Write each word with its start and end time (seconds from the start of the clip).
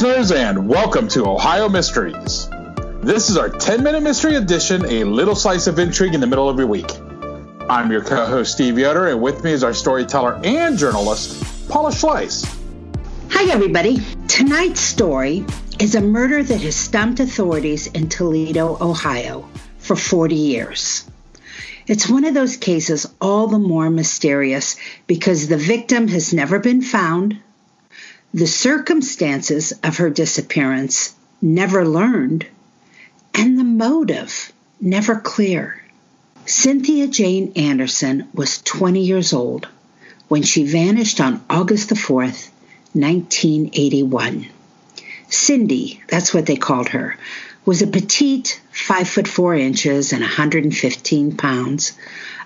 Listeners, 0.00 0.32
and 0.32 0.66
welcome 0.66 1.08
to 1.08 1.26
Ohio 1.26 1.68
Mysteries. 1.68 2.48
This 3.02 3.28
is 3.28 3.36
our 3.36 3.50
10 3.50 3.82
minute 3.82 4.02
mystery 4.02 4.36
edition, 4.36 4.82
a 4.86 5.04
little 5.04 5.34
slice 5.34 5.66
of 5.66 5.78
intrigue 5.78 6.14
in 6.14 6.22
the 6.22 6.26
middle 6.26 6.48
of 6.48 6.56
your 6.56 6.68
week. 6.68 6.90
I'm 7.68 7.92
your 7.92 8.02
co 8.02 8.24
host, 8.24 8.52
Steve 8.52 8.78
Yoder, 8.78 9.08
and 9.08 9.20
with 9.20 9.44
me 9.44 9.52
is 9.52 9.62
our 9.62 9.74
storyteller 9.74 10.40
and 10.42 10.78
journalist, 10.78 11.68
Paula 11.68 11.90
Schleis. 11.90 12.46
Hi, 13.30 13.52
everybody. 13.52 13.98
Tonight's 14.26 14.80
story 14.80 15.44
is 15.78 15.94
a 15.94 16.00
murder 16.00 16.42
that 16.42 16.62
has 16.62 16.76
stumped 16.76 17.20
authorities 17.20 17.86
in 17.86 18.08
Toledo, 18.08 18.78
Ohio 18.80 19.46
for 19.80 19.96
40 19.96 20.34
years. 20.34 21.10
It's 21.86 22.08
one 22.08 22.24
of 22.24 22.32
those 22.32 22.56
cases 22.56 23.06
all 23.20 23.48
the 23.48 23.58
more 23.58 23.90
mysterious 23.90 24.76
because 25.06 25.46
the 25.46 25.58
victim 25.58 26.08
has 26.08 26.32
never 26.32 26.58
been 26.58 26.80
found, 26.80 27.38
the 28.32 28.46
circumstances 28.46 29.72
of 29.82 29.96
her 29.96 30.08
disappearance 30.08 31.14
never 31.42 31.86
learned, 31.86 32.46
and 33.34 33.58
the 33.58 33.64
motive 33.64 34.52
never 34.80 35.16
clear. 35.16 35.82
Cynthia 36.46 37.08
Jane 37.08 37.52
Anderson 37.56 38.28
was 38.32 38.62
20 38.62 39.00
years 39.00 39.32
old 39.32 39.66
when 40.28 40.42
she 40.42 40.64
vanished 40.64 41.20
on 41.20 41.44
August 41.50 41.88
the 41.88 41.96
4th, 41.96 42.50
1981. 42.92 44.46
Cindy, 45.28 46.02
that's 46.08 46.32
what 46.32 46.46
they 46.46 46.56
called 46.56 46.88
her, 46.90 47.16
was 47.64 47.82
a 47.82 47.86
petite, 47.86 48.60
5 48.70 49.08
foot 49.08 49.28
4 49.28 49.54
inches 49.56 50.12
and 50.12 50.22
115 50.22 51.36
pounds, 51.36 51.92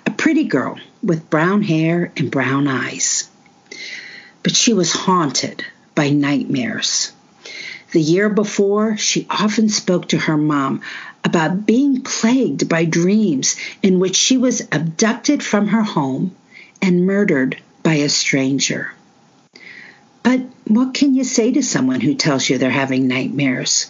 a 0.07 0.11
pretty 0.11 0.45
girl 0.45 0.79
with 1.03 1.29
brown 1.29 1.63
hair 1.63 2.11
and 2.17 2.31
brown 2.31 2.69
eyes. 2.69 3.29
But 4.45 4.55
she 4.55 4.73
was 4.73 4.93
haunted 4.93 5.65
by 5.97 6.11
nightmares. 6.11 7.11
The 7.93 8.01
year 8.01 8.29
before, 8.29 8.97
she 8.97 9.27
often 9.31 9.69
spoke 9.69 10.09
to 10.09 10.19
her 10.19 10.37
mom 10.37 10.83
about 11.25 11.65
being 11.65 12.03
plagued 12.03 12.69
by 12.69 12.85
dreams 12.85 13.57
in 13.83 13.99
which 13.99 14.17
she 14.17 14.37
was 14.37 14.61
abducted 14.71 15.43
from 15.43 15.69
her 15.69 15.83
home 15.83 16.37
and 16.83 17.07
murdered 17.07 17.57
by 17.83 17.95
a 17.95 18.09
stranger. 18.09 18.93
But 20.23 20.41
what 20.67 20.93
can 20.93 21.15
you 21.15 21.25
say 21.25 21.53
to 21.53 21.63
someone 21.63 22.01
who 22.01 22.15
tells 22.15 22.49
you 22.49 22.59
they're 22.59 22.71
having 22.71 23.09
nightmares? 23.09 23.87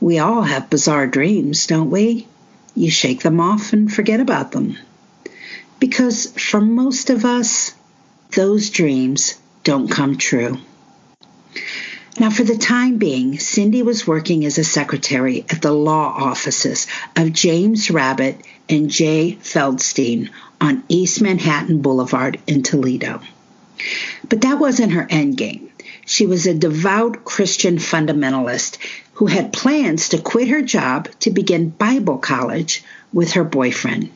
We 0.00 0.18
all 0.18 0.42
have 0.42 0.70
bizarre 0.70 1.06
dreams, 1.06 1.66
don't 1.66 1.90
we? 1.90 2.26
You 2.74 2.90
shake 2.90 3.20
them 3.22 3.40
off 3.40 3.74
and 3.74 3.92
forget 3.92 4.20
about 4.20 4.52
them. 4.52 4.78
Because 5.78 6.32
for 6.40 6.60
most 6.60 7.10
of 7.10 7.24
us, 7.24 7.74
those 8.30 8.70
dreams 8.70 9.39
don't 9.64 9.88
come 9.88 10.16
true. 10.16 10.58
Now, 12.18 12.30
for 12.30 12.44
the 12.44 12.58
time 12.58 12.98
being, 12.98 13.38
Cindy 13.38 13.82
was 13.82 14.06
working 14.06 14.44
as 14.44 14.58
a 14.58 14.64
secretary 14.64 15.44
at 15.48 15.62
the 15.62 15.72
law 15.72 16.12
offices 16.16 16.86
of 17.16 17.32
James 17.32 17.90
Rabbit 17.90 18.40
and 18.68 18.90
Jay 18.90 19.38
Feldstein 19.40 20.30
on 20.60 20.82
East 20.88 21.22
Manhattan 21.22 21.80
Boulevard 21.80 22.38
in 22.46 22.62
Toledo. 22.62 23.20
But 24.28 24.42
that 24.42 24.58
wasn't 24.58 24.92
her 24.92 25.06
end 25.08 25.36
game. 25.36 25.70
She 26.04 26.26
was 26.26 26.46
a 26.46 26.54
devout 26.54 27.24
Christian 27.24 27.76
fundamentalist 27.76 28.78
who 29.14 29.26
had 29.26 29.52
plans 29.52 30.10
to 30.10 30.18
quit 30.18 30.48
her 30.48 30.62
job 30.62 31.08
to 31.20 31.30
begin 31.30 31.70
Bible 31.70 32.18
college 32.18 32.82
with 33.12 33.32
her 33.32 33.44
boyfriend. 33.44 34.10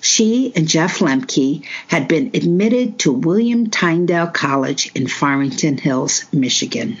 She 0.00 0.52
and 0.54 0.68
Jeff 0.68 0.98
Lemke 1.00 1.64
had 1.88 2.08
been 2.08 2.30
admitted 2.34 2.98
to 3.00 3.12
William 3.12 3.68
Tyndale 3.68 4.28
College 4.28 4.90
in 4.94 5.06
Farmington 5.06 5.78
Hills, 5.78 6.24
Michigan 6.32 6.98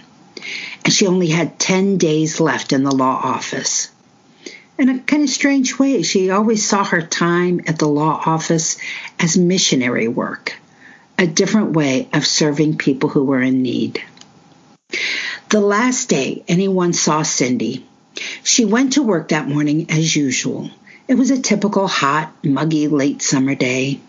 and 0.84 0.92
she 0.92 1.06
only 1.06 1.28
had 1.28 1.58
10 1.58 1.98
days 1.98 2.40
left 2.40 2.72
in 2.72 2.84
the 2.84 2.94
law 2.94 3.20
office. 3.22 3.88
In 4.78 4.88
a 4.88 4.98
kind 5.00 5.22
of 5.22 5.30
strange 5.30 5.78
way, 5.78 6.02
she 6.02 6.30
always 6.30 6.66
saw 6.66 6.84
her 6.84 7.02
time 7.02 7.62
at 7.66 7.78
the 7.78 7.88
law 7.88 8.22
office 8.24 8.76
as 9.18 9.36
missionary 9.36 10.06
work, 10.06 10.54
a 11.18 11.26
different 11.26 11.72
way 11.72 12.08
of 12.12 12.26
serving 12.26 12.76
people 12.76 13.08
who 13.08 13.24
were 13.24 13.40
in 13.40 13.62
need. 13.62 14.02
The 15.48 15.60
last 15.60 16.08
day 16.08 16.44
anyone 16.46 16.92
saw 16.92 17.22
Cindy, 17.22 17.86
she 18.44 18.64
went 18.64 18.94
to 18.94 19.02
work 19.02 19.28
that 19.28 19.48
morning 19.48 19.90
as 19.90 20.14
usual. 20.14 20.70
It 21.08 21.16
was 21.16 21.30
a 21.30 21.40
typical 21.40 21.86
hot, 21.86 22.34
muggy 22.42 22.88
late 22.88 23.22
summer 23.22 23.54
day. 23.54 24.00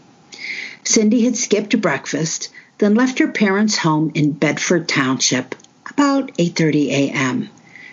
Cindy 0.84 1.26
had 1.26 1.38
skipped 1.38 1.80
breakfast, 1.80 2.50
then 2.80 2.96
left 2.96 3.20
her 3.20 3.28
parents' 3.28 3.78
home 3.78 4.12
in 4.16 4.32
Bedford 4.32 4.88
Township 4.88 5.54
about 5.88 6.36
8:30 6.40 6.88
a.m. 6.88 7.50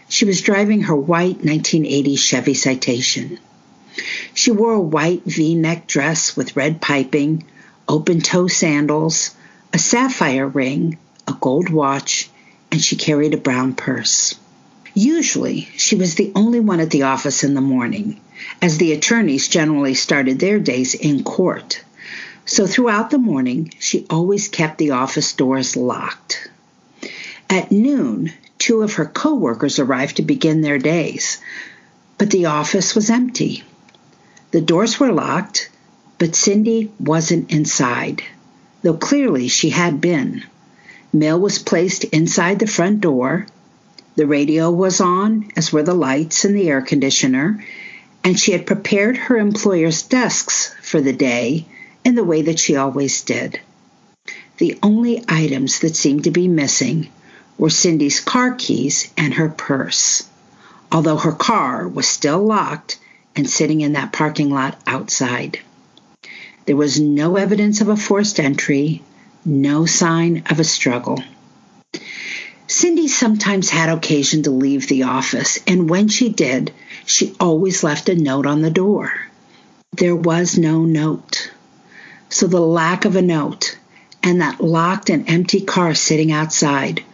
She 0.08 0.24
was 0.24 0.40
driving 0.40 0.82
her 0.82 0.96
white 0.96 1.44
1980 1.44 2.16
Chevy 2.16 2.54
Citation. 2.54 3.38
She 4.32 4.50
wore 4.50 4.72
a 4.72 4.80
white 4.80 5.24
V-neck 5.26 5.86
dress 5.86 6.34
with 6.34 6.56
red 6.56 6.80
piping, 6.80 7.44
open-toe 7.86 8.48
sandals, 8.48 9.34
a 9.74 9.78
sapphire 9.78 10.48
ring, 10.48 10.96
a 11.28 11.36
gold 11.38 11.68
watch, 11.68 12.30
and 12.72 12.80
she 12.80 12.96
carried 12.96 13.34
a 13.34 13.36
brown 13.36 13.74
purse. 13.74 14.34
Usually, 14.94 15.68
she 15.76 15.94
was 15.94 16.14
the 16.14 16.32
only 16.34 16.60
one 16.60 16.80
at 16.80 16.88
the 16.88 17.02
office 17.02 17.44
in 17.44 17.52
the 17.52 17.60
morning, 17.60 18.20
as 18.60 18.78
the 18.78 18.92
attorneys 18.92 19.48
generally 19.48 19.94
started 19.94 20.38
their 20.38 20.58
days 20.58 20.94
in 20.94 21.22
court. 21.24 21.82
So 22.46 22.66
throughout 22.66 23.10
the 23.10 23.18
morning, 23.18 23.72
she 23.78 24.06
always 24.10 24.48
kept 24.48 24.78
the 24.78 24.90
office 24.90 25.32
doors 25.32 25.76
locked. 25.76 26.50
At 27.48 27.72
noon, 27.72 28.32
two 28.58 28.82
of 28.82 28.94
her 28.94 29.06
coworkers 29.06 29.78
arrived 29.78 30.16
to 30.16 30.22
begin 30.22 30.60
their 30.60 30.78
days, 30.78 31.38
but 32.18 32.30
the 32.30 32.46
office 32.46 32.94
was 32.94 33.10
empty. 33.10 33.62
The 34.50 34.60
doors 34.60 35.00
were 35.00 35.12
locked, 35.12 35.70
but 36.18 36.36
Cindy 36.36 36.92
wasn't 37.00 37.50
inside, 37.50 38.22
though 38.82 38.94
clearly 38.94 39.48
she 39.48 39.70
had 39.70 40.00
been. 40.00 40.44
Mail 41.12 41.40
was 41.40 41.58
placed 41.58 42.04
inside 42.04 42.58
the 42.58 42.66
front 42.66 43.00
door. 43.00 43.46
The 44.16 44.26
radio 44.26 44.70
was 44.70 45.00
on, 45.00 45.50
as 45.56 45.72
were 45.72 45.82
the 45.82 45.94
lights 45.94 46.44
and 46.44 46.54
the 46.54 46.68
air 46.68 46.82
conditioner, 46.82 47.64
and 48.24 48.40
she 48.40 48.52
had 48.52 48.66
prepared 48.66 49.16
her 49.16 49.36
employer's 49.36 50.02
desks 50.02 50.74
for 50.82 51.00
the 51.00 51.12
day 51.12 51.66
in 52.04 52.14
the 52.14 52.24
way 52.24 52.42
that 52.42 52.58
she 52.58 52.74
always 52.74 53.20
did. 53.22 53.60
The 54.56 54.78
only 54.82 55.22
items 55.28 55.80
that 55.80 55.94
seemed 55.94 56.24
to 56.24 56.30
be 56.30 56.48
missing 56.48 57.08
were 57.58 57.70
Cindy's 57.70 58.20
car 58.20 58.54
keys 58.54 59.12
and 59.16 59.34
her 59.34 59.50
purse, 59.50 60.24
although 60.90 61.18
her 61.18 61.32
car 61.32 61.86
was 61.86 62.08
still 62.08 62.42
locked 62.42 62.98
and 63.36 63.48
sitting 63.48 63.82
in 63.82 63.92
that 63.92 64.12
parking 64.12 64.50
lot 64.50 64.80
outside. 64.86 65.60
There 66.66 66.76
was 66.76 66.98
no 66.98 67.36
evidence 67.36 67.80
of 67.80 67.88
a 67.88 67.96
forced 67.96 68.40
entry, 68.40 69.02
no 69.44 69.84
sign 69.84 70.44
of 70.48 70.60
a 70.60 70.64
struggle. 70.64 71.22
Cindy 72.76 73.06
sometimes 73.06 73.70
had 73.70 73.88
occasion 73.88 74.42
to 74.42 74.50
leave 74.50 74.88
the 74.88 75.04
office, 75.04 75.60
and 75.64 75.88
when 75.88 76.08
she 76.08 76.28
did, 76.28 76.72
she 77.06 77.32
always 77.38 77.84
left 77.84 78.08
a 78.08 78.16
note 78.16 78.46
on 78.46 78.62
the 78.62 78.70
door. 78.70 79.12
There 79.92 80.16
was 80.16 80.58
no 80.58 80.84
note. 80.84 81.52
So 82.30 82.48
the 82.48 82.60
lack 82.60 83.04
of 83.04 83.14
a 83.14 83.22
note 83.22 83.78
and 84.24 84.40
that 84.40 84.60
locked 84.60 85.08
and 85.08 85.30
empty 85.30 85.60
car 85.60 85.94
sitting 85.94 86.32
outside 86.32 87.04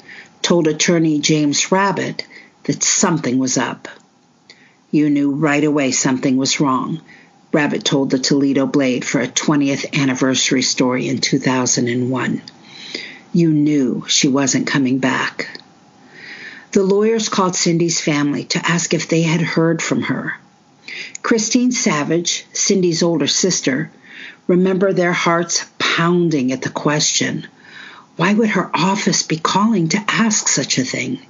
told 0.41 0.67
attorney 0.67 1.19
James 1.19 1.71
Rabbit 1.71 2.27
that 2.65 2.83
something 2.83 3.39
was 3.39 3.59
up. 3.59 3.87
You 4.91 5.11
knew 5.11 5.33
right 5.33 5.63
away 5.63 5.91
something 5.91 6.39
was 6.39 6.59
wrong, 6.59 7.03
Rabbit 7.53 7.85
told 7.85 8.09
the 8.09 8.19
Toledo 8.19 8.65
Blade 8.65 9.05
for 9.05 9.21
a 9.21 9.29
20th 9.29 9.95
anniversary 10.01 10.63
story 10.63 11.07
in 11.07 11.19
2001. 11.19 12.41
You 13.33 13.53
knew 13.53 14.05
she 14.09 14.29
wasn't 14.29 14.67
coming 14.67 14.99
back. 14.99 15.61
The 16.73 16.83
lawyers 16.83 17.29
called 17.29 17.55
Cindy's 17.55 18.01
family 18.01 18.45
to 18.45 18.65
ask 18.65 18.95
if 18.95 19.09
they 19.09 19.23
had 19.23 19.41
heard 19.41 19.83
from 19.83 20.03
her. 20.03 20.35
Christine 21.23 21.73
Savage, 21.73 22.47
Cindy's 22.53 23.03
older 23.03 23.27
sister, 23.27 23.91
remember 24.47 24.93
their 24.93 25.13
hearts 25.13 25.65
pounding 25.79 26.53
at 26.53 26.63
the 26.63 26.71
question 26.71 27.47
why 28.17 28.35
would 28.35 28.51
her 28.51 28.71
office 28.75 29.23
be 29.23 29.39
calling 29.39 29.89
to 29.89 30.05
ask 30.07 30.47
such 30.47 30.77
a 30.77 30.85
thing? 30.85 31.21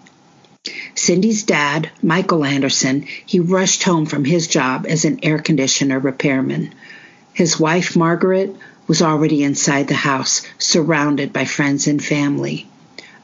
Cindy's 0.96 1.44
dad, 1.44 1.88
Michael 2.02 2.44
Anderson, 2.44 3.06
he 3.24 3.38
rushed 3.38 3.84
home 3.84 4.06
from 4.06 4.24
his 4.24 4.48
job 4.48 4.86
as 4.88 5.04
an 5.04 5.20
air 5.22 5.38
conditioner 5.38 6.00
repairman. 6.00 6.74
His 7.32 7.60
wife, 7.60 7.94
Margaret, 7.94 8.56
was 8.90 9.02
already 9.02 9.44
inside 9.44 9.86
the 9.86 9.94
house, 9.94 10.42
surrounded 10.58 11.32
by 11.32 11.44
friends 11.44 11.86
and 11.86 12.04
family. 12.04 12.66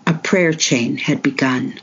A 0.06 0.14
prayer 0.14 0.52
chain 0.52 0.96
had 0.96 1.24
begun. 1.24 1.74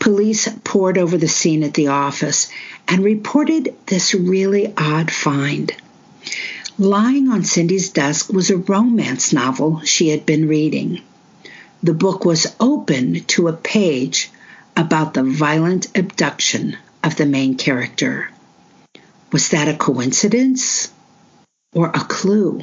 Police 0.00 0.48
pored 0.64 0.98
over 0.98 1.16
the 1.16 1.28
scene 1.28 1.62
at 1.62 1.74
the 1.74 1.86
office 1.86 2.50
and 2.88 3.04
reported 3.04 3.72
this 3.86 4.12
really 4.12 4.74
odd 4.76 5.12
find. 5.12 5.70
Lying 6.76 7.28
on 7.28 7.44
Cindy's 7.44 7.90
desk 7.90 8.32
was 8.32 8.50
a 8.50 8.56
romance 8.56 9.32
novel 9.32 9.82
she 9.82 10.08
had 10.08 10.26
been 10.26 10.48
reading. 10.48 11.00
the 11.80 11.94
book 11.94 12.24
was 12.24 12.56
open 12.58 13.20
to 13.26 13.46
a 13.46 13.52
page 13.52 14.32
about 14.76 15.14
the 15.14 15.22
violent 15.22 15.96
abduction 15.96 16.76
of 17.04 17.14
the 17.14 17.26
main 17.26 17.56
character. 17.56 18.28
Was 19.30 19.50
that 19.50 19.68
a 19.68 19.76
coincidence 19.76 20.90
or 21.74 21.88
a 21.88 22.00
clue? 22.00 22.62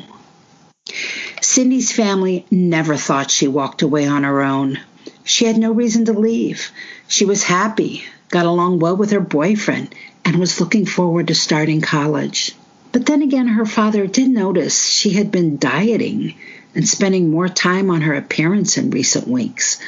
Cindy's 1.41 1.91
family 1.91 2.45
never 2.49 2.95
thought 2.97 3.29
she 3.29 3.47
walked 3.47 3.81
away 3.81 4.07
on 4.07 4.23
her 4.23 4.41
own. 4.41 4.79
She 5.23 5.45
had 5.45 5.57
no 5.57 5.71
reason 5.71 6.05
to 6.05 6.13
leave. 6.13 6.71
She 7.07 7.25
was 7.25 7.43
happy, 7.43 8.03
got 8.29 8.45
along 8.45 8.79
well 8.79 8.95
with 8.95 9.11
her 9.11 9.19
boyfriend, 9.19 9.93
and 10.25 10.37
was 10.37 10.59
looking 10.59 10.85
forward 10.85 11.27
to 11.27 11.35
starting 11.35 11.81
college. 11.81 12.55
But 12.91 13.05
then 13.05 13.21
again, 13.21 13.47
her 13.47 13.65
father 13.65 14.07
did 14.07 14.29
notice 14.29 14.87
she 14.87 15.11
had 15.11 15.31
been 15.31 15.57
dieting 15.57 16.35
and 16.75 16.87
spending 16.87 17.31
more 17.31 17.49
time 17.49 17.89
on 17.89 18.01
her 18.01 18.13
appearance 18.13 18.77
in 18.77 18.91
recent 18.91 19.27
weeks. 19.27 19.79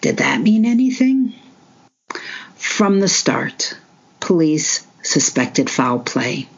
Did 0.00 0.18
that 0.18 0.40
mean 0.40 0.64
anything? 0.64 1.34
From 2.56 3.00
the 3.00 3.08
start, 3.08 3.76
police 4.20 4.86
suspected 5.02 5.70
foul 5.70 6.00
play. 6.00 6.48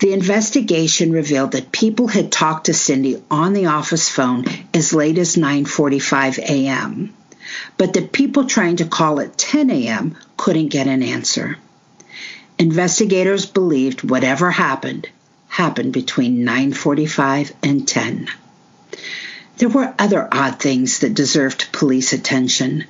The 0.00 0.12
investigation 0.12 1.12
revealed 1.12 1.52
that 1.52 1.72
people 1.72 2.08
had 2.08 2.32
talked 2.32 2.66
to 2.66 2.74
Cindy 2.74 3.22
on 3.30 3.52
the 3.52 3.66
office 3.66 4.08
phone 4.08 4.44
as 4.74 4.92
late 4.92 5.18
as 5.18 5.36
9:45 5.36 6.38
a.m., 6.38 7.14
but 7.76 7.92
that 7.94 8.12
people 8.12 8.46
trying 8.46 8.76
to 8.76 8.84
call 8.84 9.20
at 9.20 9.38
10 9.38 9.70
a.m. 9.70 10.16
couldn't 10.36 10.68
get 10.68 10.86
an 10.86 11.02
answer. 11.02 11.56
Investigators 12.58 13.46
believed 13.46 14.08
whatever 14.08 14.50
happened 14.50 15.08
happened 15.48 15.92
between 15.92 16.44
9:45 16.44 17.52
and 17.62 17.86
10. 17.86 18.28
There 19.58 19.68
were 19.68 19.94
other 19.98 20.28
odd 20.30 20.60
things 20.60 20.98
that 20.98 21.14
deserved 21.14 21.72
police 21.72 22.12
attention. 22.12 22.84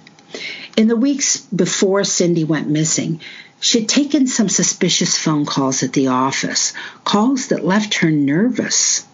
In 0.77 0.89
the 0.89 0.97
weeks 0.97 1.39
before 1.39 2.03
Cindy 2.03 2.45
went 2.45 2.69
missing, 2.69 3.21
She'd 3.61 3.89
taken 3.89 4.27
some 4.27 4.49
suspicious 4.49 5.17
phone 5.17 5.47
calls 5.47 5.83
at 5.83 5.93
the 5.93 6.09
office, 6.09 6.73
calls 7.05 7.49
that 7.49 7.65
left 7.65 7.95
her 7.95 8.11
nervous. 8.11 9.05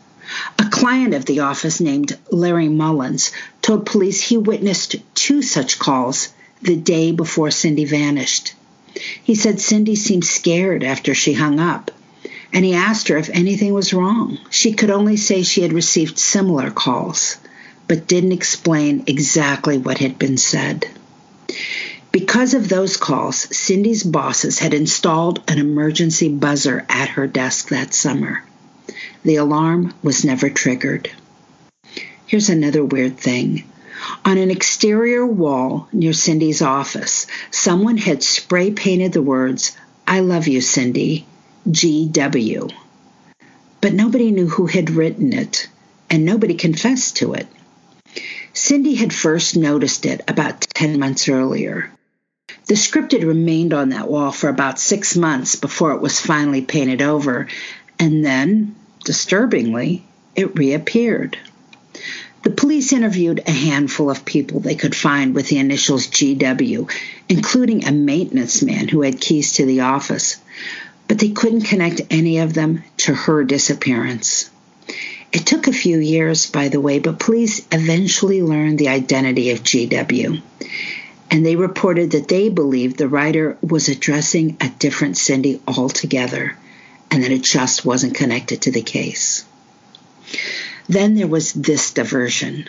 A 0.58 0.64
client 0.68 1.14
of 1.14 1.26
the 1.26 1.40
office 1.40 1.80
named 1.80 2.18
Larry 2.30 2.68
Mullins 2.68 3.32
told 3.60 3.86
police 3.86 4.20
he 4.20 4.36
witnessed 4.36 4.96
two 5.14 5.42
such 5.42 5.78
calls 5.78 6.28
the 6.62 6.76
day 6.76 7.12
before 7.12 7.50
Cindy 7.50 7.84
vanished. 7.84 8.54
He 9.22 9.34
said 9.34 9.60
Cindy 9.60 9.96
seemed 9.96 10.24
scared 10.24 10.84
after 10.84 11.14
she 11.14 11.32
hung 11.32 11.60
up, 11.60 11.90
and 12.52 12.64
he 12.64 12.74
asked 12.74 13.08
her 13.08 13.16
if 13.16 13.30
anything 13.30 13.72
was 13.72 13.94
wrong. 13.94 14.38
She 14.50 14.72
could 14.72 14.90
only 14.90 15.16
say 15.16 15.42
she 15.42 15.62
had 15.62 15.72
received 15.72 16.18
similar 16.18 16.70
calls, 16.70 17.36
but 17.88 18.06
didn't 18.06 18.32
explain 18.32 19.04
exactly 19.06 19.78
what 19.78 19.98
had 19.98 20.18
been 20.18 20.36
said. 20.36 20.86
Because 22.12 22.53
of 22.53 22.69
those 22.69 22.99
calls, 22.99 23.56
Cindy's 23.56 24.03
bosses 24.03 24.59
had 24.59 24.75
installed 24.75 25.43
an 25.49 25.59
emergency 25.59 26.29
buzzer 26.29 26.85
at 26.91 27.09
her 27.09 27.26
desk 27.26 27.70
that 27.70 27.94
summer. 27.94 28.44
The 29.25 29.37
alarm 29.37 29.94
was 30.03 30.23
never 30.23 30.50
triggered. 30.50 31.11
Here's 32.26 32.50
another 32.50 32.85
weird 32.85 33.17
thing. 33.17 33.64
On 34.26 34.37
an 34.37 34.50
exterior 34.50 35.26
wall 35.26 35.88
near 35.91 36.12
Cindy's 36.12 36.61
office, 36.61 37.26
someone 37.50 37.97
had 37.97 38.23
spray 38.23 38.70
painted 38.73 39.12
the 39.12 39.23
words, 39.23 39.75
I 40.06 40.20
love 40.20 40.49
you, 40.49 40.61
Cindy, 40.61 41.26
GW. 41.67 42.73
But 43.81 43.94
nobody 43.94 44.31
knew 44.31 44.49
who 44.49 44.67
had 44.67 44.91
written 44.91 45.32
it, 45.32 45.67
and 46.11 46.26
nobody 46.26 46.55
confessed 46.55 47.17
to 47.17 47.32
it. 47.32 47.47
Cindy 48.53 48.97
had 48.97 49.14
first 49.14 49.56
noticed 49.56 50.05
it 50.05 50.20
about 50.29 50.61
10 50.61 50.99
months 50.99 51.26
earlier. 51.26 51.91
The 52.67 52.76
script 52.76 53.11
had 53.11 53.25
remained 53.25 53.75
on 53.75 53.88
that 53.88 54.09
wall 54.09 54.31
for 54.31 54.49
about 54.49 54.79
six 54.79 55.17
months 55.17 55.56
before 55.56 55.93
it 55.93 56.00
was 56.00 56.20
finally 56.20 56.62
painted 56.62 57.03
over, 57.03 57.49
and 57.99 58.25
then, 58.25 58.76
disturbingly, 59.05 60.05
it 60.37 60.56
reappeared. 60.56 61.37
The 62.44 62.50
police 62.50 62.93
interviewed 62.93 63.43
a 63.47 63.50
handful 63.50 64.11
of 64.11 64.25
people 64.25 64.61
they 64.61 64.76
could 64.76 64.94
find 64.94 65.35
with 65.35 65.49
the 65.49 65.59
initials 65.59 66.06
GW, 66.06 66.91
including 67.29 67.85
a 67.85 67.93
maintenance 67.93 68.62
man 68.62 68.87
who 68.87 69.03
had 69.03 69.20
keys 69.20 69.55
to 69.55 69.67
the 69.67 69.81
office, 69.81 70.37
but 71.09 71.19
they 71.19 71.31
couldn't 71.31 71.62
connect 71.62 72.03
any 72.11 72.38
of 72.38 72.55
them 72.55 72.85
to 72.99 73.12
her 73.12 73.43
disappearance. 73.43 74.50
It 75.32 75.47
took 75.47 75.67
a 75.67 75.73
few 75.73 75.99
years, 75.99 76.47
by 76.47 76.69
the 76.69 76.81
way, 76.81 77.00
but 77.00 77.19
police 77.19 77.67
eventually 77.73 78.41
learned 78.41 78.79
the 78.79 78.88
identity 78.88 79.50
of 79.50 79.62
GW 79.64 80.43
and 81.32 81.46
they 81.46 81.56
reported 81.56 82.11
that 82.11 82.29
they 82.29 82.50
believed 82.50 82.99
the 82.99 83.08
writer 83.08 83.56
was 83.62 83.88
addressing 83.88 84.55
a 84.61 84.69
different 84.79 85.17
Cindy 85.17 85.62
altogether 85.67 86.58
and 87.11 87.25
that 87.25 87.32
it 87.32 87.43
just 87.43 87.87
wasn't 87.87 88.14
connected 88.14 88.61
to 88.61 88.70
the 88.70 88.82
case. 88.82 89.43
Then 90.88 91.14
there 91.14 91.26
was 91.26 91.55
this 91.55 91.93
diversion. 91.93 92.69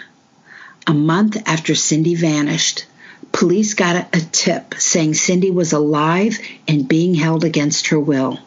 A 0.88 0.94
month 0.94 1.36
after 1.46 1.76
Cindy 1.76 2.16
vanished, 2.16 2.86
police 3.34 3.74
got 3.74 4.08
a, 4.16 4.22
tip 4.32 4.76
saying 4.78 5.16
Cindy 5.16 5.52
was 5.52 5.74
alive 5.74 6.40
and 6.66 6.88
being 6.88 7.16
held 7.16 7.44
against 7.44 7.88
her 7.88 8.00
will. 8.00 8.40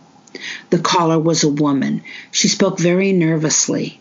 The 0.71 0.79
caller 0.79 1.19
was 1.19 1.45
a 1.45 1.49
woman. 1.49 2.02
She 2.31 2.49
spoke 2.49 2.79
very 2.79 3.12
nervously 3.12 4.00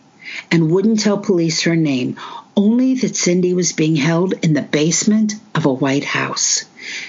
and 0.50 0.70
wouldn't 0.70 1.00
tell 1.00 1.18
police 1.18 1.62
her 1.62 1.76
name, 1.76 2.16
only 2.56 2.94
that 2.94 3.16
Cindy 3.16 3.54
was 3.54 3.72
being 3.72 3.96
held 3.96 4.32
in 4.42 4.54
the 4.54 4.62
basement 4.62 5.34
of 5.54 5.66
a 5.66 5.72
White 5.72 6.04
House. 6.04 6.64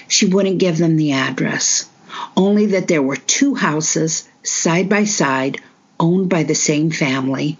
She 0.06 0.26
wouldn't 0.26 0.58
give 0.58 0.78
them 0.78 0.96
the 0.96 1.12
address, 1.12 1.88
only 2.36 2.66
that 2.66 2.88
there 2.88 3.02
were 3.02 3.16
two 3.16 3.54
houses 3.54 4.28
side 4.42 4.88
by 4.88 5.04
side 5.04 5.60
owned 6.00 6.28
by 6.28 6.42
the 6.42 6.54
same 6.54 6.90
family, 6.90 7.58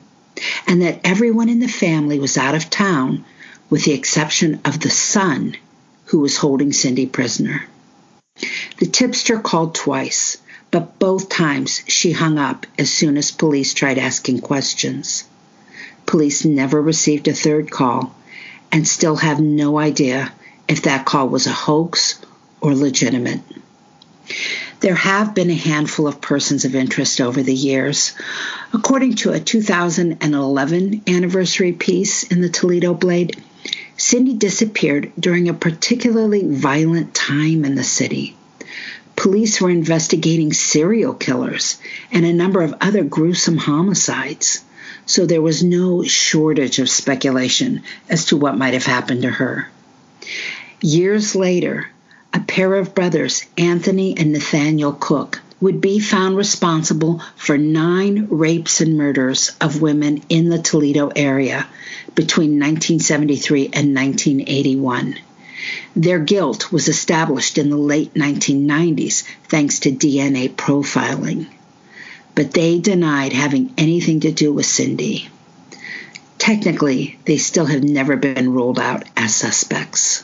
and 0.66 0.82
that 0.82 1.00
everyone 1.04 1.48
in 1.48 1.60
the 1.60 1.68
family 1.68 2.18
was 2.18 2.36
out 2.36 2.54
of 2.54 2.70
town 2.70 3.24
with 3.70 3.84
the 3.84 3.92
exception 3.92 4.60
of 4.64 4.80
the 4.80 4.90
son 4.90 5.56
who 6.06 6.20
was 6.20 6.36
holding 6.36 6.72
Cindy 6.72 7.06
prisoner. 7.06 7.66
The 8.78 8.86
tipster 8.86 9.38
called 9.40 9.74
twice, 9.74 10.38
but 10.70 10.98
both 10.98 11.28
times 11.28 11.82
she 11.86 12.12
hung 12.12 12.38
up 12.38 12.66
as 12.78 12.90
soon 12.90 13.16
as 13.16 13.30
police 13.30 13.74
tried 13.74 13.98
asking 13.98 14.40
questions. 14.40 15.24
Police 16.08 16.46
never 16.46 16.80
received 16.80 17.28
a 17.28 17.34
third 17.34 17.70
call 17.70 18.16
and 18.72 18.88
still 18.88 19.16
have 19.16 19.40
no 19.40 19.78
idea 19.78 20.32
if 20.66 20.80
that 20.82 21.04
call 21.04 21.28
was 21.28 21.46
a 21.46 21.52
hoax 21.52 22.18
or 22.62 22.74
legitimate. 22.74 23.42
There 24.80 24.94
have 24.94 25.34
been 25.34 25.50
a 25.50 25.54
handful 25.54 26.06
of 26.06 26.22
persons 26.22 26.64
of 26.64 26.74
interest 26.74 27.20
over 27.20 27.42
the 27.42 27.54
years. 27.54 28.14
According 28.72 29.16
to 29.16 29.32
a 29.32 29.38
2011 29.38 31.02
anniversary 31.06 31.72
piece 31.72 32.22
in 32.22 32.40
the 32.40 32.48
Toledo 32.48 32.94
Blade, 32.94 33.36
Cindy 33.98 34.32
disappeared 34.32 35.12
during 35.20 35.50
a 35.50 35.52
particularly 35.52 36.42
violent 36.42 37.12
time 37.12 37.66
in 37.66 37.74
the 37.74 37.84
city. 37.84 38.34
Police 39.14 39.60
were 39.60 39.68
investigating 39.68 40.54
serial 40.54 41.12
killers 41.12 41.76
and 42.10 42.24
a 42.24 42.32
number 42.32 42.62
of 42.62 42.76
other 42.80 43.04
gruesome 43.04 43.58
homicides 43.58 44.64
so 45.06 45.26
there 45.26 45.42
was 45.42 45.62
no 45.62 46.02
shortage 46.02 46.78
of 46.78 46.90
speculation 46.90 47.82
as 48.08 48.26
to 48.26 48.36
what 48.36 48.58
might 48.58 48.74
have 48.74 48.86
happened 48.86 49.22
to 49.22 49.30
her. 49.30 49.68
Years 50.80 51.34
later, 51.34 51.88
a 52.32 52.40
pair 52.40 52.74
of 52.74 52.94
brothers, 52.94 53.44
Anthony 53.56 54.16
and 54.16 54.32
Nathaniel 54.32 54.92
Cook, 54.92 55.40
would 55.60 55.80
be 55.80 55.98
found 55.98 56.36
responsible 56.36 57.20
for 57.36 57.58
nine 57.58 58.28
rapes 58.30 58.80
and 58.80 58.96
murders 58.96 59.52
of 59.60 59.80
women 59.80 60.22
in 60.28 60.48
the 60.48 60.58
Toledo 60.58 61.10
area 61.16 61.66
between 62.14 62.60
1973 62.60 63.64
and 63.72 63.94
1981. 63.94 65.18
Their 65.96 66.20
guilt 66.20 66.70
was 66.70 66.88
established 66.88 67.58
in 67.58 67.70
the 67.70 67.76
late 67.76 68.14
1990s 68.14 69.24
thanks 69.48 69.80
to 69.80 69.90
DNA 69.90 70.48
profiling 70.48 71.46
but 72.38 72.52
they 72.52 72.78
denied 72.78 73.32
having 73.32 73.74
anything 73.76 74.20
to 74.20 74.30
do 74.30 74.52
with 74.52 74.64
Cindy. 74.64 75.28
Technically, 76.38 77.18
they 77.24 77.36
still 77.36 77.66
have 77.66 77.82
never 77.82 78.16
been 78.16 78.52
ruled 78.52 78.78
out 78.78 79.02
as 79.16 79.34
suspects. 79.34 80.22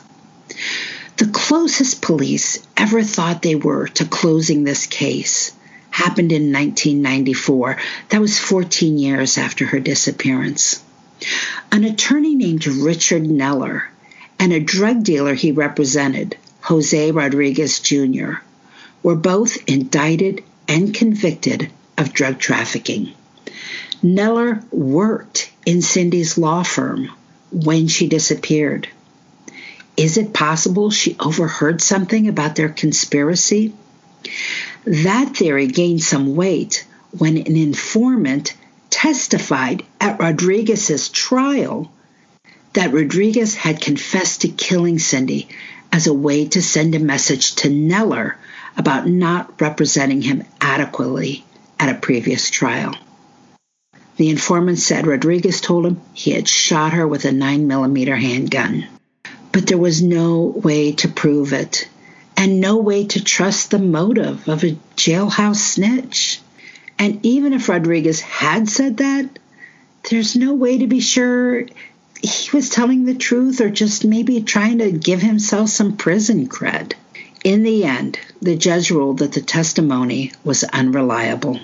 The 1.17 1.27
closest 1.27 2.01
police 2.01 2.65
ever 2.77 3.03
thought 3.03 3.41
they 3.41 3.55
were 3.55 3.89
to 3.89 4.05
closing 4.05 4.63
this 4.63 4.85
case 4.85 5.51
happened 5.91 6.31
in 6.31 6.53
1994. 6.53 7.79
That 8.07 8.21
was 8.21 8.39
14 8.39 8.97
years 8.97 9.37
after 9.37 9.65
her 9.65 9.81
disappearance. 9.81 10.81
An 11.69 11.83
attorney 11.83 12.35
named 12.35 12.65
Richard 12.65 13.23
Neller 13.23 13.87
and 14.39 14.53
a 14.53 14.61
drug 14.61 15.03
dealer 15.03 15.33
he 15.33 15.51
represented, 15.51 16.37
Jose 16.61 17.11
Rodriguez 17.11 17.81
Jr., 17.81 18.35
were 19.03 19.17
both 19.17 19.57
indicted 19.67 20.45
and 20.69 20.93
convicted 20.93 21.69
of 21.97 22.13
drug 22.13 22.39
trafficking. 22.39 23.13
Neller 24.03 24.63
worked 24.71 25.51
in 25.65 25.81
Cindy's 25.81 26.37
law 26.37 26.63
firm 26.63 27.09
when 27.51 27.87
she 27.87 28.07
disappeared. 28.07 28.87
Is 29.97 30.17
it 30.17 30.33
possible 30.33 30.91
she 30.91 31.15
overheard 31.19 31.81
something 31.81 32.27
about 32.27 32.55
their 32.55 32.69
conspiracy? 32.69 33.73
That 34.83 35.37
theory 35.37 35.67
gained 35.67 36.03
some 36.03 36.35
weight 36.35 36.85
when 37.17 37.37
an 37.37 37.55
informant 37.55 38.55
testified 38.89 39.83
at 40.01 40.19
Rodriguez's 40.19 41.09
trial 41.09 41.91
that 42.73 42.91
Rodriguez 42.91 43.55
had 43.55 43.79
confessed 43.79 44.41
to 44.41 44.49
killing 44.49 44.99
Cindy 44.99 45.47
as 45.93 46.07
a 46.07 46.13
way 46.13 46.45
to 46.49 46.61
send 46.61 46.93
a 46.93 46.99
message 46.99 47.55
to 47.55 47.69
Neller 47.69 48.35
about 48.75 49.07
not 49.07 49.61
representing 49.61 50.21
him 50.21 50.43
adequately 50.59 51.44
at 51.79 51.95
a 51.95 51.99
previous 51.99 52.49
trial. 52.49 52.95
The 54.17 54.29
informant 54.29 54.79
said 54.79 55.07
Rodriguez 55.07 55.59
told 55.59 55.85
him 55.85 56.01
he 56.13 56.31
had 56.31 56.47
shot 56.47 56.93
her 56.93 57.07
with 57.07 57.25
a 57.25 57.29
9mm 57.31 58.17
handgun. 58.19 58.87
But 59.51 59.67
there 59.67 59.77
was 59.77 60.01
no 60.01 60.41
way 60.43 60.93
to 60.93 61.07
prove 61.07 61.53
it, 61.53 61.87
and 62.37 62.59
no 62.59 62.77
way 62.77 63.05
to 63.07 63.23
trust 63.23 63.71
the 63.71 63.79
motive 63.79 64.47
of 64.47 64.63
a 64.63 64.77
jailhouse 64.95 65.57
snitch. 65.57 66.41
And 66.97 67.25
even 67.25 67.53
if 67.53 67.67
Rodriguez 67.67 68.21
had 68.21 68.69
said 68.69 68.97
that, 68.97 69.39
there's 70.09 70.35
no 70.35 70.53
way 70.53 70.77
to 70.77 70.87
be 70.87 70.99
sure 70.99 71.65
he 72.21 72.51
was 72.55 72.69
telling 72.69 73.05
the 73.05 73.15
truth 73.15 73.61
or 73.61 73.69
just 73.69 74.05
maybe 74.05 74.41
trying 74.41 74.79
to 74.79 74.91
give 74.91 75.21
himself 75.21 75.69
some 75.69 75.97
prison 75.97 76.47
cred. 76.47 76.93
In 77.45 77.61
the 77.61 77.83
end, 77.83 78.17
the 78.41 78.55
judge 78.55 78.89
ruled 78.89 79.19
that 79.19 79.33
the 79.33 79.41
testimony 79.41 80.31
was 80.43 80.63
unreliable. 80.63 81.59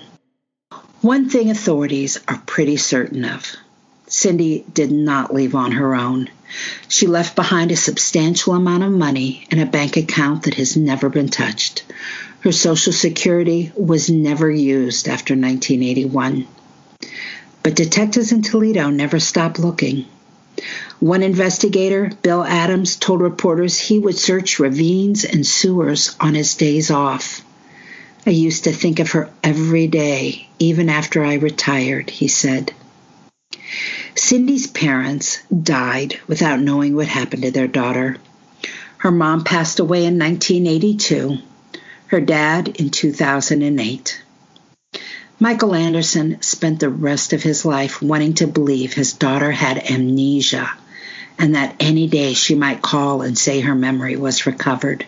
One 1.02 1.28
thing 1.28 1.50
authorities 1.50 2.20
are 2.28 2.44
pretty 2.46 2.78
certain 2.78 3.26
of 3.26 3.56
Cindy 4.06 4.64
did 4.72 4.92
not 4.92 5.34
leave 5.34 5.56
on 5.56 5.72
her 5.72 5.96
own. 5.96 6.30
She 6.88 7.08
left 7.08 7.36
behind 7.36 7.72
a 7.72 7.76
substantial 7.76 8.54
amount 8.54 8.84
of 8.84 8.92
money 8.92 9.48
in 9.50 9.58
a 9.58 9.66
bank 9.66 9.98
account 9.98 10.44
that 10.44 10.54
has 10.54 10.78
never 10.78 11.10
been 11.10 11.30
touched. 11.30 11.82
Her 12.42 12.52
Social 12.52 12.94
Security 12.94 13.72
was 13.76 14.08
never 14.08 14.52
used 14.52 15.08
after 15.08 15.34
1981. 15.34 16.46
But 17.64 17.76
detectives 17.76 18.32
in 18.32 18.44
Toledo 18.44 18.92
never 18.92 19.20
stopped 19.20 19.58
looking. 19.58 20.06
One 21.00 21.24
investigator, 21.24 22.12
Bill 22.22 22.44
Adams, 22.44 22.96
told 22.96 23.22
reporters 23.22 23.80
he 23.80 23.98
would 23.98 24.18
search 24.18 24.60
ravines 24.60 25.26
and 25.26 25.46
sewers 25.46 26.16
on 26.20 26.36
his 26.36 26.56
days 26.56 26.92
off. 26.92 27.42
I 28.26 28.30
used 28.30 28.66
to 28.66 28.72
think 28.72 29.00
of 29.00 29.12
her 29.12 29.30
every 29.44 29.88
day, 29.88 30.48
even 30.60 30.90
after 30.90 31.24
I 31.24 31.36
retired, 31.36 32.10
he 32.10 32.28
said. 32.28 32.74
Cindy's 34.16 34.68
parents 34.68 35.40
died 35.52 36.20
without 36.28 36.60
knowing 36.60 36.96
what 36.96 37.08
happened 37.08 37.44
to 37.44 37.52
their 37.52 37.68
daughter. 37.68 38.18
Her 38.98 39.12
mom 39.12 39.44
passed 39.44 39.80
away 39.80 40.06
in 40.06 40.20
1982, 40.20 41.40
her 42.08 42.22
dad 42.22 42.68
in 42.68 42.92
2008. 42.92 44.22
Michael 45.42 45.74
Anderson 45.74 46.40
spent 46.42 46.80
the 46.80 46.90
rest 46.90 47.34
of 47.34 47.42
his 47.42 47.66
life 47.66 48.00
wanting 48.00 48.36
to 48.36 48.46
believe 48.46 48.94
his 48.94 49.14
daughter 49.14 49.50
had 49.50 49.90
amnesia 49.90 50.70
and 51.40 51.56
that 51.56 51.76
any 51.80 52.06
day 52.06 52.36
she 52.36 52.54
might 52.54 52.84
call 52.84 53.24
and 53.24 53.36
say 53.36 53.60
her 53.60 53.74
memory 53.74 54.16
was 54.16 54.46
recovered. 54.46 55.04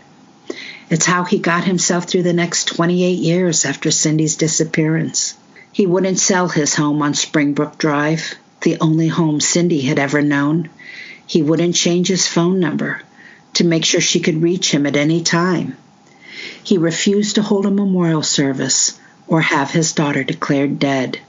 It's 0.90 1.06
how 1.06 1.24
he 1.24 1.38
got 1.38 1.66
himself 1.66 2.06
through 2.06 2.24
the 2.24 2.34
next 2.34 2.70
28 2.70 3.20
years 3.20 3.64
after 3.64 3.92
Cindy's 3.92 4.36
disappearance. 4.36 5.36
He 5.72 5.86
wouldn't 5.86 6.18
sell 6.18 6.48
his 6.48 6.74
home 6.74 7.04
on 7.04 7.14
Springbrook 7.14 7.78
Drive 7.78 8.34
the 8.62 8.80
only 8.82 9.10
home 9.10 9.40
Cindy 9.40 9.82
had 9.82 10.00
ever 10.00 10.24
known. 10.24 10.68
He 11.28 11.44
wouldn't 11.44 11.76
change 11.76 12.08
his 12.08 12.26
phone 12.26 12.60
number 12.60 13.04
to 13.54 13.64
make 13.64 13.86
sure 13.86 14.02
she 14.02 14.20
could 14.20 14.42
reach 14.42 14.72
him 14.72 14.88
at 14.88 14.96
any 14.96 15.22
time. 15.22 15.78
He 16.64 16.80
refused 16.80 17.36
to 17.36 17.44
hold 17.44 17.68
a 17.68 17.72
memorial 17.72 18.24
service 18.24 18.98
or 19.28 19.42
have 19.42 19.72
his 19.72 19.94
daughter 19.94 20.24
declared 20.24 20.80
dead. 20.80 21.20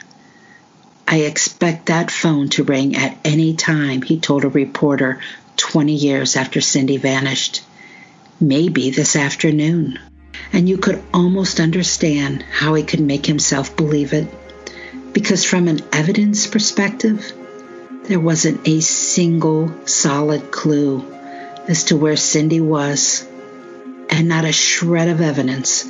I 1.06 1.18
expect 1.18 1.86
that 1.86 2.10
phone 2.10 2.48
to 2.50 2.64
ring 2.64 2.96
at 2.96 3.18
any 3.24 3.54
time, 3.54 4.02
he 4.02 4.18
told 4.18 4.44
a 4.44 4.48
reporter 4.48 5.20
20 5.56 5.92
years 5.92 6.36
after 6.36 6.60
Cindy 6.60 6.96
vanished. 6.96 7.62
Maybe 8.40 8.90
this 8.90 9.16
afternoon. 9.16 9.98
And 10.52 10.68
you 10.68 10.78
could 10.78 11.02
almost 11.12 11.60
understand 11.60 12.42
how 12.42 12.74
he 12.74 12.82
could 12.82 13.00
make 13.00 13.26
himself 13.26 13.76
believe 13.76 14.12
it 14.12 14.28
because 15.14 15.44
from 15.44 15.68
an 15.68 15.80
evidence 15.92 16.46
perspective, 16.46 17.32
there 18.04 18.20
wasn't 18.20 18.68
a 18.68 18.80
single 18.80 19.72
solid 19.86 20.50
clue 20.50 21.10
as 21.68 21.84
to 21.84 21.96
where 21.96 22.16
Cindy 22.16 22.60
was, 22.60 23.26
and 24.10 24.28
not 24.28 24.44
a 24.44 24.52
shred 24.52 25.08
of 25.08 25.22
evidence 25.22 25.84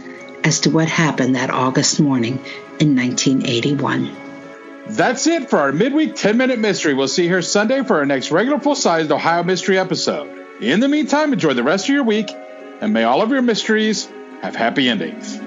as 0.44 0.60
to 0.60 0.70
what 0.70 0.86
happened 0.86 1.34
that 1.34 1.50
August 1.50 1.98
morning 1.98 2.34
in 2.78 2.94
1981. 2.94 4.14
That's 4.86 5.26
it 5.26 5.48
for 5.48 5.58
our 5.58 5.72
midweek 5.72 6.14
10 6.14 6.36
minute 6.36 6.58
mystery. 6.58 6.92
We'll 6.92 7.08
see 7.08 7.24
you 7.24 7.30
here 7.30 7.42
Sunday 7.42 7.82
for 7.82 7.96
our 7.96 8.06
next 8.06 8.30
regular 8.30 8.60
full 8.60 8.74
sized 8.74 9.10
Ohio 9.10 9.42
mystery 9.42 9.78
episode. 9.78 10.30
In 10.60 10.80
the 10.80 10.88
meantime, 10.88 11.32
enjoy 11.32 11.54
the 11.54 11.62
rest 11.62 11.88
of 11.88 11.94
your 11.94 12.04
week, 12.04 12.30
and 12.30 12.92
may 12.92 13.04
all 13.04 13.22
of 13.22 13.30
your 13.30 13.42
mysteries 13.42 14.06
have 14.42 14.54
happy 14.54 14.88
endings. 14.88 15.40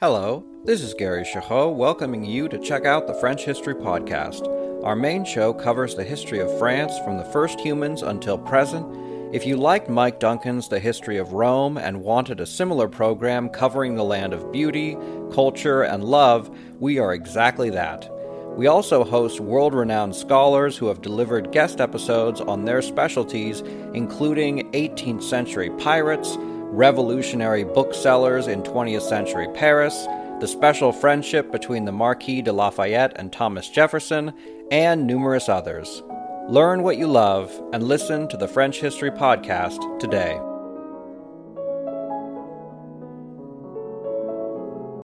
Hello, 0.00 0.44
this 0.64 0.82
is 0.82 0.92
Gary 0.94 1.22
Chahot 1.22 1.76
welcoming 1.76 2.24
you 2.24 2.48
to 2.48 2.58
check 2.58 2.84
out 2.84 3.06
the 3.06 3.14
French 3.14 3.44
History 3.44 3.74
Podcast. 3.74 4.63
Our 4.84 4.94
main 4.94 5.24
show 5.24 5.54
covers 5.54 5.94
the 5.94 6.04
history 6.04 6.40
of 6.40 6.58
France 6.58 6.98
from 6.98 7.16
the 7.16 7.24
first 7.24 7.58
humans 7.58 8.02
until 8.02 8.36
present. 8.36 8.86
If 9.34 9.46
you 9.46 9.56
liked 9.56 9.88
Mike 9.88 10.20
Duncan's 10.20 10.68
The 10.68 10.78
History 10.78 11.16
of 11.16 11.32
Rome 11.32 11.78
and 11.78 12.02
wanted 12.02 12.38
a 12.38 12.44
similar 12.44 12.86
program 12.86 13.48
covering 13.48 13.94
the 13.94 14.04
land 14.04 14.34
of 14.34 14.52
beauty, 14.52 14.98
culture, 15.32 15.84
and 15.84 16.04
love, 16.04 16.54
we 16.80 16.98
are 16.98 17.14
exactly 17.14 17.70
that. 17.70 18.10
We 18.58 18.66
also 18.66 19.04
host 19.04 19.40
world 19.40 19.72
renowned 19.72 20.14
scholars 20.14 20.76
who 20.76 20.88
have 20.88 21.00
delivered 21.00 21.50
guest 21.50 21.80
episodes 21.80 22.42
on 22.42 22.66
their 22.66 22.82
specialties, 22.82 23.62
including 23.94 24.70
18th 24.72 25.22
century 25.22 25.70
pirates 25.78 26.36
revolutionary 26.38 27.64
booksellers 27.64 28.48
in 28.48 28.62
20th 28.62 29.08
century 29.08 29.48
Paris, 29.54 30.06
the 30.40 30.46
special 30.46 30.92
friendship 30.92 31.50
between 31.52 31.84
the 31.84 31.92
Marquis 31.92 32.42
de 32.42 32.52
Lafayette 32.52 33.12
and 33.16 33.32
Thomas 33.32 33.68
Jefferson, 33.68 34.34
and 34.70 35.06
numerous 35.06 35.48
others. 35.48 36.02
Learn 36.48 36.82
what 36.82 36.98
you 36.98 37.06
love 37.06 37.50
and 37.72 37.82
listen 37.82 38.28
to 38.28 38.36
the 38.36 38.48
French 38.48 38.80
History 38.80 39.10
Podcast 39.10 39.98
today. 39.98 40.38